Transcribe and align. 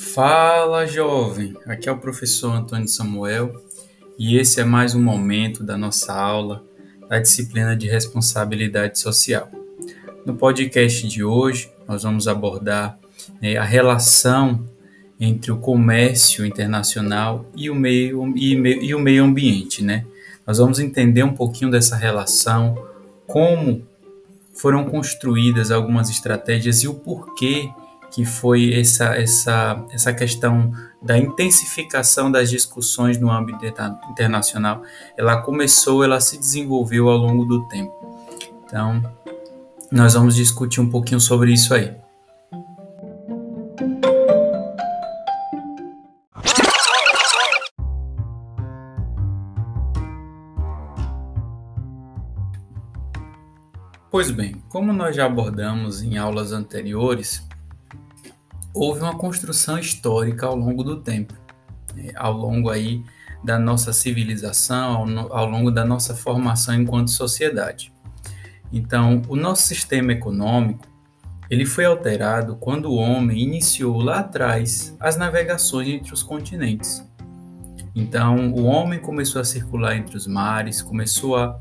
Fala, 0.00 0.86
jovem! 0.86 1.54
Aqui 1.66 1.88
é 1.88 1.92
o 1.92 1.98
professor 1.98 2.52
Antônio 2.52 2.88
Samuel 2.88 3.62
e 4.18 4.38
esse 4.38 4.58
é 4.58 4.64
mais 4.64 4.94
um 4.94 5.02
momento 5.02 5.62
da 5.62 5.76
nossa 5.76 6.12
aula 6.12 6.64
da 7.06 7.20
disciplina 7.20 7.76
de 7.76 7.86
responsabilidade 7.86 8.98
social. 8.98 9.48
No 10.24 10.34
podcast 10.34 11.06
de 11.06 11.22
hoje, 11.22 11.70
nós 11.86 12.02
vamos 12.02 12.26
abordar 12.26 12.98
né, 13.40 13.56
a 13.56 13.62
relação 13.62 14.66
entre 15.20 15.52
o 15.52 15.58
comércio 15.58 16.46
internacional 16.46 17.44
e 17.54 17.70
o 17.70 17.74
meio, 17.74 18.32
e, 18.36 18.54
e 18.54 18.94
o 18.94 18.98
meio 18.98 19.22
ambiente. 19.22 19.84
Né? 19.84 20.06
Nós 20.46 20.58
vamos 20.58 20.80
entender 20.80 21.22
um 21.22 21.34
pouquinho 21.34 21.70
dessa 21.70 21.94
relação, 21.94 22.76
como 23.26 23.86
foram 24.54 24.86
construídas 24.86 25.70
algumas 25.70 26.08
estratégias 26.08 26.82
e 26.82 26.88
o 26.88 26.94
porquê 26.94 27.70
que 28.10 28.24
foi 28.24 28.74
essa, 28.78 29.14
essa, 29.14 29.84
essa 29.90 30.12
questão 30.12 30.72
da 31.00 31.16
intensificação 31.16 32.30
das 32.30 32.50
discussões 32.50 33.18
no 33.18 33.30
âmbito 33.30 33.64
internacional. 34.10 34.82
Ela 35.16 35.40
começou, 35.42 36.04
ela 36.04 36.20
se 36.20 36.38
desenvolveu 36.38 37.08
ao 37.08 37.16
longo 37.16 37.44
do 37.44 37.66
tempo. 37.68 37.92
Então, 38.64 39.02
nós 39.90 40.14
vamos 40.14 40.34
discutir 40.34 40.80
um 40.80 40.90
pouquinho 40.90 41.20
sobre 41.20 41.52
isso 41.52 41.72
aí. 41.72 41.94
Pois 54.10 54.28
bem, 54.30 54.56
como 54.68 54.92
nós 54.92 55.14
já 55.14 55.24
abordamos 55.24 56.02
em 56.02 56.18
aulas 56.18 56.52
anteriores, 56.52 57.48
houve 58.74 59.00
uma 59.00 59.16
construção 59.16 59.78
histórica 59.78 60.46
ao 60.46 60.56
longo 60.56 60.82
do 60.82 61.00
tempo, 61.00 61.34
né? 61.94 62.12
ao 62.16 62.32
longo 62.32 62.70
aí 62.70 63.02
da 63.42 63.58
nossa 63.58 63.92
civilização, 63.92 65.18
ao, 65.18 65.36
ao 65.36 65.46
longo 65.46 65.70
da 65.70 65.84
nossa 65.84 66.14
formação 66.14 66.74
enquanto 66.74 67.10
sociedade. 67.10 67.92
Então, 68.72 69.22
o 69.28 69.34
nosso 69.34 69.62
sistema 69.62 70.12
econômico 70.12 70.90
ele 71.50 71.66
foi 71.66 71.84
alterado 71.84 72.54
quando 72.56 72.86
o 72.86 72.94
homem 72.94 73.42
iniciou 73.42 74.00
lá 74.00 74.20
atrás 74.20 74.96
as 75.00 75.16
navegações 75.16 75.88
entre 75.88 76.14
os 76.14 76.22
continentes. 76.22 77.04
Então, 77.92 78.52
o 78.52 78.66
homem 78.66 79.00
começou 79.00 79.40
a 79.40 79.44
circular 79.44 79.96
entre 79.96 80.16
os 80.16 80.28
mares, 80.28 80.80
começou 80.80 81.36
a 81.36 81.58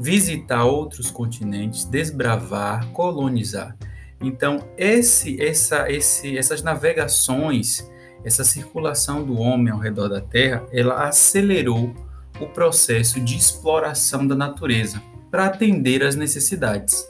visitar 0.00 0.64
outros 0.64 1.08
continentes, 1.08 1.84
desbravar, 1.84 2.88
colonizar. 2.88 3.76
Então, 4.20 4.68
esse, 4.76 5.40
essa, 5.40 5.90
esse, 5.90 6.36
essas 6.36 6.62
navegações, 6.62 7.88
essa 8.24 8.44
circulação 8.44 9.22
do 9.22 9.38
homem 9.38 9.72
ao 9.72 9.78
redor 9.78 10.08
da 10.08 10.20
Terra, 10.20 10.66
ela 10.72 11.06
acelerou 11.06 11.94
o 12.40 12.46
processo 12.46 13.20
de 13.20 13.36
exploração 13.36 14.26
da 14.26 14.34
natureza 14.34 15.00
para 15.30 15.46
atender 15.46 16.02
às 16.02 16.16
necessidades. 16.16 17.06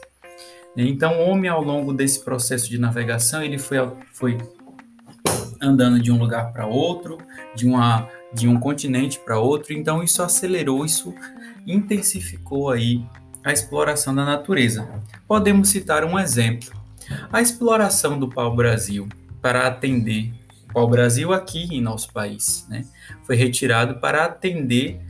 Então, 0.77 1.19
o 1.19 1.29
homem, 1.29 1.49
ao 1.49 1.63
longo 1.63 1.93
desse 1.93 2.23
processo 2.23 2.69
de 2.69 2.77
navegação, 2.77 3.43
ele 3.43 3.57
foi, 3.57 3.77
foi 4.13 4.37
andando 5.61 5.99
de 5.99 6.11
um 6.11 6.17
lugar 6.17 6.53
para 6.53 6.67
outro, 6.67 7.17
de, 7.55 7.67
uma, 7.67 8.07
de 8.33 8.47
um 8.47 8.59
continente 8.59 9.19
para 9.19 9.39
outro. 9.39 9.73
Então, 9.73 10.03
isso 10.03 10.21
acelerou, 10.21 10.85
isso 10.85 11.13
intensificou 11.65 12.69
aí 12.69 13.03
a 13.43 13.51
exploração 13.51 14.13
da 14.13 14.23
natureza. 14.23 14.87
Podemos 15.27 15.69
citar 15.69 16.03
um 16.05 16.17
exemplo. 16.17 16.78
A 17.31 17.41
exploração 17.41 18.19
do 18.19 18.29
pau-brasil 18.29 19.07
para 19.41 19.67
atender 19.67 20.33
o 20.69 20.73
pau-brasil 20.73 21.33
aqui 21.33 21.67
em 21.71 21.81
nosso 21.81 22.11
país, 22.13 22.65
né, 22.69 22.85
foi 23.23 23.35
retirado 23.35 23.95
para 23.99 24.25
atender 24.25 25.01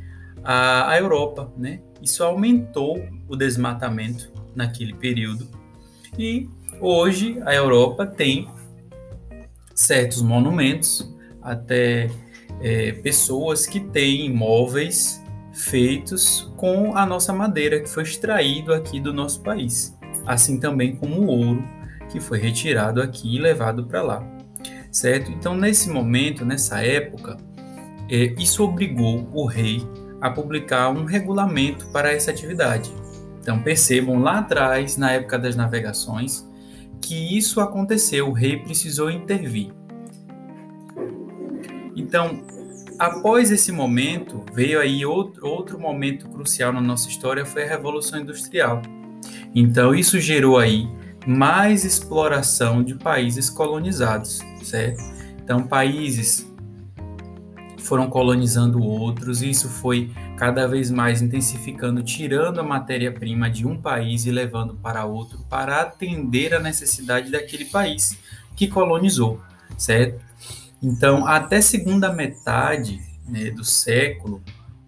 a, 0.43 0.91
a 0.91 0.99
Europa, 0.99 1.51
né? 1.57 1.81
Isso 2.01 2.23
aumentou 2.23 3.05
o 3.27 3.35
desmatamento 3.35 4.31
naquele 4.55 4.93
período. 4.93 5.47
E 6.17 6.47
hoje 6.79 7.41
a 7.45 7.53
Europa 7.53 8.05
tem 8.05 8.47
certos 9.75 10.21
monumentos, 10.21 11.13
até 11.41 12.09
é, 12.61 12.93
pessoas 12.93 13.65
que 13.65 13.79
têm 13.79 14.25
imóveis 14.25 15.23
feitos 15.53 16.51
com 16.55 16.95
a 16.95 17.05
nossa 17.05 17.33
madeira 17.33 17.79
que 17.79 17.89
foi 17.89 18.03
extraído 18.03 18.73
aqui 18.73 18.99
do 18.99 19.13
nosso 19.13 19.41
país, 19.41 19.97
assim 20.25 20.59
também 20.59 20.95
como 20.95 21.21
o 21.21 21.27
ouro 21.27 21.78
que 22.09 22.19
foi 22.19 22.39
retirado 22.39 23.01
aqui 23.01 23.35
e 23.35 23.39
levado 23.39 23.85
para 23.85 24.01
lá, 24.01 24.23
certo? 24.91 25.31
Então, 25.31 25.55
nesse 25.55 25.89
momento, 25.89 26.45
nessa 26.45 26.83
época, 26.83 27.37
é, 28.09 28.33
isso 28.37 28.63
obrigou 28.63 29.29
o 29.33 29.45
rei 29.45 29.87
a 30.19 30.29
publicar 30.29 30.89
um 30.89 31.05
regulamento 31.05 31.87
para 31.87 32.11
essa 32.11 32.31
atividade. 32.31 32.91
Então, 33.41 33.61
percebam 33.61 34.19
lá 34.19 34.39
atrás, 34.39 34.97
na 34.97 35.11
época 35.11 35.39
das 35.39 35.55
navegações, 35.55 36.47
que 37.01 37.37
isso 37.37 37.61
aconteceu, 37.61 38.27
o 38.27 38.33
rei 38.33 38.57
precisou 38.57 39.09
intervir. 39.09 39.71
Então, 41.95 42.43
após 42.97 43.51
esse 43.51 43.71
momento, 43.71 44.43
veio 44.53 44.79
aí 44.79 45.05
outro, 45.05 45.47
outro 45.47 45.79
momento 45.79 46.27
crucial 46.29 46.73
na 46.73 46.81
nossa 46.81 47.07
história, 47.07 47.45
foi 47.45 47.63
a 47.63 47.67
Revolução 47.67 48.19
Industrial. 48.19 48.81
Então, 49.55 49.95
isso 49.95 50.19
gerou 50.19 50.57
aí 50.57 50.87
mais 51.29 51.85
exploração 51.85 52.83
de 52.83 52.95
países 52.95 53.51
colonizados, 53.51 54.39
certo? 54.63 54.99
Então, 55.43 55.61
países 55.61 56.51
foram 57.77 58.09
colonizando 58.09 58.81
outros 58.81 59.43
e 59.43 59.51
isso 59.51 59.69
foi 59.69 60.11
cada 60.37 60.67
vez 60.67 60.89
mais 60.89 61.21
intensificando, 61.21 62.01
tirando 62.01 62.59
a 62.59 62.63
matéria-prima 62.63 63.47
de 63.47 63.67
um 63.67 63.79
país 63.79 64.25
e 64.25 64.31
levando 64.31 64.73
para 64.73 65.05
outro 65.05 65.45
para 65.47 65.81
atender 65.81 66.55
a 66.55 66.59
necessidade 66.59 67.29
daquele 67.29 67.65
país 67.65 68.17
que 68.55 68.67
colonizou, 68.67 69.39
certo? 69.77 70.19
Então, 70.81 71.27
até 71.27 71.61
segunda 71.61 72.11
metade 72.11 72.99
né, 73.27 73.51
do 73.51 73.63
século, 73.63 74.41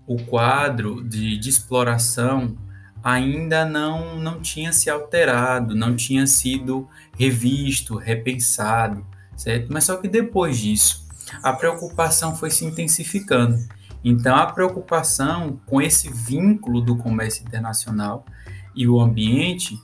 o 0.08 0.18
quadro 0.24 1.04
de, 1.04 1.38
de 1.38 1.50
exploração 1.50 2.58
ainda 3.04 3.66
não, 3.66 4.18
não 4.18 4.40
tinha 4.40 4.72
se 4.72 4.90
alterado, 4.90 5.76
não 5.76 5.96
tinha 5.96 6.28
sido 6.28 6.88
revisto, 7.18 7.96
repensado, 7.96 9.06
certo? 9.36 9.72
Mas 9.72 9.86
só 9.86 9.98
que 9.98 10.08
depois 10.08 10.58
disso, 10.58 11.08
a 11.42 11.54
preocupação 11.54 12.36
foi 12.36 12.52
se 12.52 12.66
intensificando. 12.66 13.58
Então, 14.04 14.36
a 14.36 14.48
preocupação 14.48 15.60
com 15.66 15.82
esse 15.82 16.10
vínculo 16.10 16.82
do 16.82 16.96
comércio 16.98 17.44
internacional 17.46 18.26
e 18.76 18.88
o 18.88 19.00
ambiente, 19.00 19.80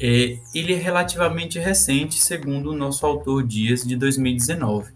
é, 0.00 0.38
ele 0.54 0.72
é 0.72 0.78
relativamente 0.78 1.58
recente, 1.58 2.18
segundo 2.18 2.70
o 2.70 2.76
nosso 2.76 3.04
autor 3.04 3.46
Dias, 3.46 3.82
de 3.82 3.96
2019. 3.96 4.92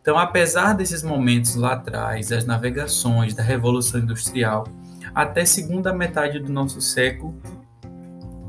Então, 0.00 0.18
apesar 0.18 0.72
desses 0.72 1.02
momentos 1.02 1.54
lá 1.54 1.74
atrás, 1.74 2.28
das 2.28 2.46
navegações, 2.46 3.34
da 3.34 3.42
Revolução 3.42 4.00
Industrial, 4.00 4.66
até 5.14 5.44
segunda 5.44 5.92
metade 5.92 6.38
do 6.38 6.52
nosso 6.52 6.80
século, 6.80 7.40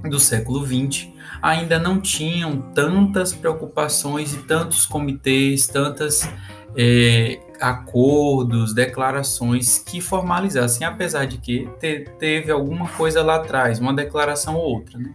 do 0.03 0.19
século 0.19 0.65
XX, 0.65 1.07
ainda 1.41 1.77
não 1.77 1.99
tinham 1.99 2.57
tantas 2.73 3.33
preocupações 3.33 4.33
e 4.33 4.37
tantos 4.43 4.85
comitês, 4.85 5.67
tantas 5.67 6.29
é, 6.77 7.39
acordos, 7.59 8.73
declarações 8.73 9.79
que 9.79 9.99
formalizassem, 9.99 10.85
apesar 10.85 11.25
de 11.25 11.37
que 11.37 11.67
te, 11.79 12.05
teve 12.17 12.51
alguma 12.51 12.87
coisa 12.89 13.23
lá 13.23 13.35
atrás, 13.35 13.79
uma 13.79 13.93
declaração 13.93 14.55
ou 14.55 14.63
outra. 14.63 14.97
Né? 14.97 15.13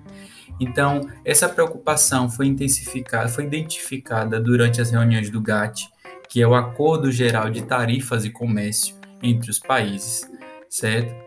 Então, 0.60 1.08
essa 1.24 1.48
preocupação 1.48 2.30
foi 2.30 2.46
intensificada, 2.46 3.28
foi 3.28 3.44
identificada 3.44 4.40
durante 4.40 4.80
as 4.80 4.90
reuniões 4.90 5.30
do 5.30 5.40
GATT, 5.40 5.88
que 6.28 6.40
é 6.40 6.46
o 6.46 6.54
Acordo 6.54 7.10
Geral 7.10 7.50
de 7.50 7.62
Tarifas 7.62 8.24
e 8.24 8.30
Comércio 8.30 8.96
entre 9.22 9.50
os 9.50 9.58
países, 9.58 10.28
certo? 10.68 11.23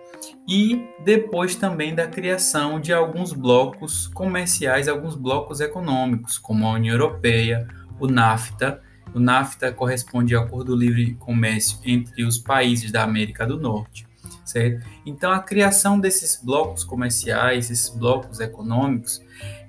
E 0.48 0.88
depois 1.04 1.56
também 1.56 1.94
da 1.94 2.08
criação 2.08 2.80
de 2.80 2.94
alguns 2.94 3.34
blocos 3.34 4.08
comerciais, 4.08 4.88
alguns 4.88 5.14
blocos 5.14 5.60
econômicos, 5.60 6.38
como 6.38 6.66
a 6.66 6.72
União 6.72 6.96
Europeia, 6.96 7.68
o 8.00 8.08
NAFTA. 8.08 8.82
O 9.14 9.20
NAFTA 9.20 9.74
corresponde 9.74 10.34
ao 10.36 10.46
Acordo 10.46 10.74
Livre 10.74 11.16
Comércio 11.16 11.80
entre 11.84 12.24
os 12.24 12.38
países 12.38 12.92
da 12.92 13.04
América 13.04 13.46
do 13.46 13.60
Norte, 13.60 14.08
certo? 14.46 14.86
Então, 15.06 15.32
a 15.32 15.40
criação 15.40 16.00
desses 16.00 16.42
blocos 16.42 16.84
comerciais, 16.86 17.70
esses 17.70 17.90
blocos 17.90 18.40
econômicos, 18.40 19.22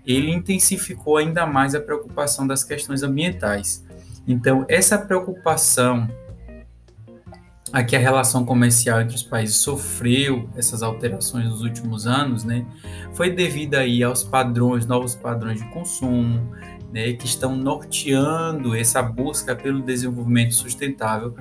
ele 0.07 0.31
intensificou 0.31 1.17
ainda 1.17 1.45
mais 1.45 1.75
a 1.75 1.81
preocupação 1.81 2.47
das 2.47 2.63
questões 2.63 3.03
ambientais. 3.03 3.85
Então, 4.27 4.65
essa 4.69 4.97
preocupação 4.97 6.09
aqui 7.73 7.97
a 7.97 7.99
relação 7.99 8.45
comercial 8.45 9.01
entre 9.01 9.15
os 9.15 9.23
países 9.23 9.57
sofreu 9.57 10.49
essas 10.57 10.83
alterações 10.83 11.49
nos 11.49 11.63
últimos 11.63 12.07
anos, 12.07 12.45
né, 12.45 12.65
foi 13.13 13.31
devido 13.31 13.75
aí 13.75 14.03
aos 14.03 14.23
padrões, 14.23 14.87
novos 14.87 15.15
padrões 15.15 15.61
de 15.61 15.69
consumo, 15.71 16.51
né, 16.93 17.13
que 17.13 17.27
estão 17.27 17.57
norteando 17.57 18.75
essa 18.75 19.03
busca 19.03 19.55
pelo 19.55 19.83
desenvolvimento 19.83 20.55
sustentável 20.55 21.35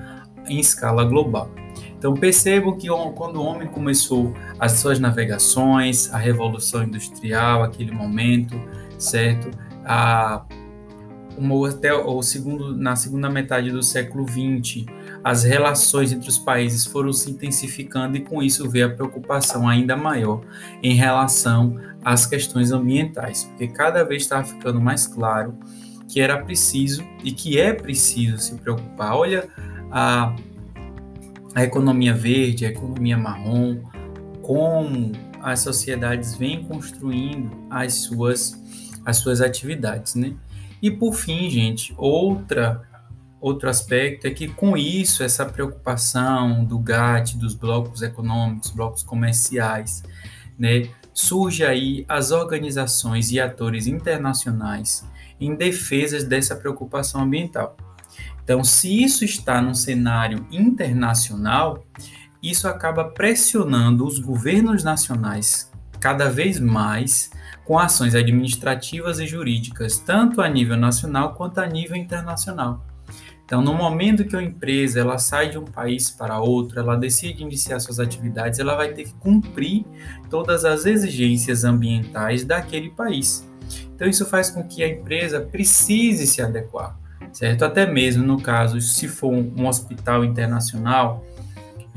em 0.46 0.58
escala 0.58 1.04
global. 1.04 1.50
Então 1.96 2.14
percebam 2.14 2.76
que 2.76 2.88
quando 3.14 3.36
o 3.36 3.44
homem 3.44 3.66
começou 3.68 4.34
as 4.58 4.72
suas 4.72 4.98
navegações, 4.98 6.12
a 6.12 6.18
revolução 6.18 6.84
industrial, 6.84 7.62
aquele 7.62 7.90
momento, 7.90 8.60
certo? 8.98 9.50
A 9.84 10.44
uma, 11.36 11.68
até 11.68 11.94
o 11.94 12.20
segundo, 12.22 12.76
na 12.76 12.96
segunda 12.96 13.30
metade 13.30 13.70
do 13.70 13.82
século 13.82 14.26
XX, 14.26 14.84
as 15.28 15.44
relações 15.44 16.10
entre 16.10 16.26
os 16.26 16.38
países 16.38 16.86
foram 16.86 17.12
se 17.12 17.30
intensificando 17.30 18.16
e 18.16 18.20
com 18.20 18.42
isso 18.42 18.66
veio 18.66 18.86
a 18.86 18.88
preocupação 18.88 19.68
ainda 19.68 19.94
maior 19.94 20.40
em 20.82 20.94
relação 20.94 21.78
às 22.02 22.24
questões 22.24 22.72
ambientais, 22.72 23.44
porque 23.44 23.68
cada 23.68 24.02
vez 24.04 24.22
estava 24.22 24.44
ficando 24.44 24.80
mais 24.80 25.06
claro 25.06 25.54
que 26.08 26.18
era 26.18 26.42
preciso 26.42 27.04
e 27.22 27.30
que 27.30 27.60
é 27.60 27.74
preciso 27.74 28.38
se 28.38 28.54
preocupar. 28.54 29.16
Olha 29.16 29.46
a, 29.90 30.34
a 31.54 31.62
economia 31.62 32.14
verde, 32.14 32.64
a 32.64 32.70
economia 32.70 33.18
marrom, 33.18 33.82
como 34.40 35.12
as 35.42 35.60
sociedades 35.60 36.36
vêm 36.36 36.64
construindo 36.64 37.50
as 37.68 37.96
suas, 37.96 38.58
as 39.04 39.18
suas 39.18 39.42
atividades, 39.42 40.14
né? 40.14 40.32
E 40.80 40.90
por 40.90 41.12
fim, 41.12 41.50
gente, 41.50 41.94
outra 41.98 42.88
outro 43.40 43.68
aspecto 43.68 44.26
é 44.26 44.30
que 44.30 44.48
com 44.48 44.76
isso 44.76 45.22
essa 45.22 45.44
preocupação 45.46 46.64
do 46.64 46.78
GATT, 46.78 47.36
dos 47.36 47.54
blocos 47.54 48.02
econômicos, 48.02 48.70
blocos 48.70 49.02
comerciais, 49.02 50.02
né, 50.58 50.88
surge 51.14 51.64
aí 51.64 52.04
as 52.08 52.30
organizações 52.30 53.30
e 53.30 53.40
atores 53.40 53.86
internacionais 53.86 55.04
em 55.40 55.54
defesa 55.54 56.24
dessa 56.24 56.56
preocupação 56.56 57.22
ambiental. 57.22 57.76
Então, 58.42 58.64
se 58.64 59.02
isso 59.02 59.24
está 59.24 59.60
num 59.60 59.74
cenário 59.74 60.46
internacional, 60.50 61.84
isso 62.42 62.66
acaba 62.66 63.04
pressionando 63.04 64.06
os 64.06 64.18
governos 64.18 64.82
nacionais 64.82 65.70
cada 66.00 66.30
vez 66.30 66.58
mais 66.58 67.30
com 67.64 67.78
ações 67.78 68.14
administrativas 68.14 69.18
e 69.18 69.26
jurídicas, 69.26 69.98
tanto 69.98 70.40
a 70.40 70.48
nível 70.48 70.76
nacional 70.76 71.34
quanto 71.34 71.58
a 71.58 71.66
nível 71.66 71.96
internacional. 71.96 72.87
Então, 73.48 73.62
no 73.62 73.72
momento 73.72 74.26
que 74.26 74.36
uma 74.36 74.42
empresa 74.42 75.00
ela 75.00 75.16
sai 75.16 75.48
de 75.48 75.56
um 75.56 75.64
país 75.64 76.10
para 76.10 76.38
outro, 76.38 76.78
ela 76.78 76.94
decide 76.98 77.42
iniciar 77.42 77.80
suas 77.80 77.98
atividades, 77.98 78.58
ela 78.58 78.76
vai 78.76 78.92
ter 78.92 79.04
que 79.04 79.14
cumprir 79.14 79.86
todas 80.28 80.66
as 80.66 80.84
exigências 80.84 81.64
ambientais 81.64 82.44
daquele 82.44 82.90
país. 82.90 83.48
Então, 83.94 84.06
isso 84.06 84.26
faz 84.26 84.50
com 84.50 84.62
que 84.62 84.84
a 84.84 84.88
empresa 84.88 85.40
precise 85.40 86.26
se 86.26 86.42
adequar, 86.42 86.94
certo? 87.32 87.64
Até 87.64 87.90
mesmo 87.90 88.22
no 88.22 88.38
caso, 88.38 88.82
se 88.82 89.08
for 89.08 89.32
um 89.32 89.66
hospital 89.66 90.26
internacional, 90.26 91.24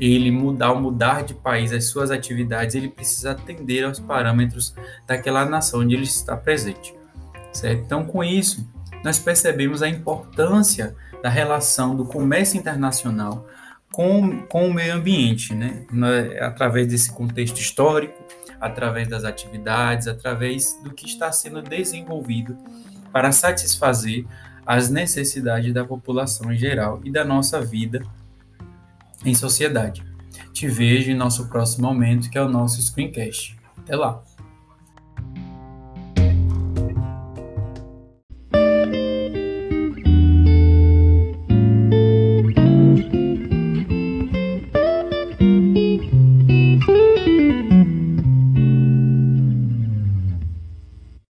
ele 0.00 0.30
mudar 0.30 0.68
ao 0.68 0.80
mudar 0.80 1.22
de 1.22 1.34
país 1.34 1.70
as 1.70 1.84
suas 1.84 2.10
atividades, 2.10 2.74
ele 2.74 2.88
precisa 2.88 3.32
atender 3.32 3.84
aos 3.84 4.00
parâmetros 4.00 4.74
daquela 5.06 5.44
nação 5.44 5.80
onde 5.80 5.94
ele 5.94 6.04
está 6.04 6.34
presente. 6.34 6.94
Certo? 7.52 7.82
Então, 7.84 8.06
com 8.06 8.24
isso, 8.24 8.66
nós 9.04 9.18
percebemos 9.18 9.82
a 9.82 9.88
importância 9.88 10.94
da 11.22 11.28
relação 11.28 11.94
do 11.94 12.04
comércio 12.04 12.58
internacional 12.58 13.46
com, 13.92 14.46
com 14.46 14.68
o 14.68 14.74
meio 14.74 14.94
ambiente, 14.94 15.54
né? 15.54 15.86
através 16.40 16.86
desse 16.86 17.12
contexto 17.12 17.58
histórico, 17.58 18.24
através 18.60 19.08
das 19.08 19.24
atividades, 19.24 20.08
através 20.08 20.78
do 20.82 20.92
que 20.92 21.06
está 21.06 21.30
sendo 21.30 21.60
desenvolvido 21.60 22.56
para 23.12 23.30
satisfazer 23.30 24.24
as 24.64 24.88
necessidades 24.88 25.74
da 25.74 25.84
população 25.84 26.52
em 26.52 26.56
geral 26.56 27.00
e 27.04 27.10
da 27.10 27.24
nossa 27.24 27.60
vida 27.60 28.02
em 29.24 29.34
sociedade. 29.34 30.04
Te 30.52 30.68
vejo 30.68 31.10
em 31.10 31.14
nosso 31.14 31.48
próximo 31.48 31.86
momento, 31.86 32.30
que 32.30 32.38
é 32.38 32.42
o 32.42 32.48
nosso 32.48 32.80
Screencast. 32.80 33.58
Até 33.78 33.96
lá! 33.96 34.22